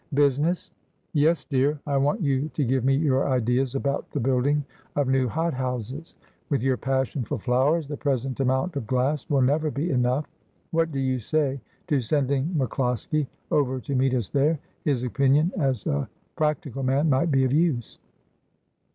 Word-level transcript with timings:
'Business 0.15 0.71
!''Yes, 1.13 1.45
dear; 1.45 1.79
I 1.85 1.95
want 1.95 2.21
you 2.21 2.49
to 2.55 2.63
give 2.65 2.83
me 2.83 2.95
your 2.95 3.27
ideas 3.29 3.75
about 3.75 4.09
the 4.09 4.19
building 4.19 4.65
of 4.95 5.07
new 5.07 5.27
hot 5.27 5.53
houses. 5.53 6.15
With 6.49 6.63
your 6.63 6.75
passion 6.75 7.23
for 7.23 7.37
flowers 7.37 7.87
the 7.87 7.97
present 7.97 8.39
amount 8.39 8.75
of 8.75 8.87
glass 8.87 9.29
will 9.29 9.43
never 9.43 9.69
be 9.69 9.91
enough. 9.91 10.25
What 10.71 10.91
do 10.91 10.97
you 10.97 11.19
say 11.19 11.61
to 11.85 12.01
sending 12.01 12.45
MacCloskie 12.57 13.27
over 13.51 13.79
to 13.81 13.93
meet 13.93 14.15
us 14.15 14.29
there? 14.29 14.57
His 14.85 15.03
opinion 15.03 15.51
as 15.59 15.85
a 15.85 16.09
practical 16.35 16.81
man 16.81 17.07
might 17.07 17.29
be 17.29 17.43
of 17.43 17.51
use.' 17.53 17.99